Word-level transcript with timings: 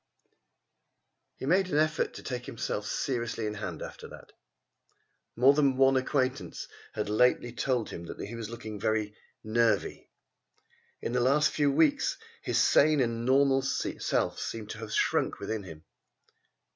He 1.37 1.45
made 1.45 1.69
an 1.69 1.77
effort 1.77 2.15
to 2.15 2.23
take 2.23 2.47
himself 2.47 2.87
seriously 2.87 3.45
in 3.45 3.53
hand 3.53 3.83
after 3.83 4.07
that. 4.07 4.31
More 5.35 5.53
than 5.53 5.77
one 5.77 5.95
acquaintance 5.95 6.67
had 6.93 7.07
lately 7.07 7.53
told 7.53 7.91
him 7.91 8.05
that 8.05 8.19
he 8.19 8.33
was 8.33 8.49
looking 8.49 8.81
"nervy." 9.43 10.09
In 11.03 11.11
the 11.11 11.19
last 11.19 11.51
few 11.51 11.71
weeks 11.71 12.17
his 12.41 12.57
sane 12.57 12.99
and 12.99 13.25
normal 13.27 13.61
self 13.61 14.39
seemed 14.39 14.71
to 14.71 14.79
have 14.79 14.91
shrunk 14.91 15.39
within 15.39 15.61
him. 15.61 15.83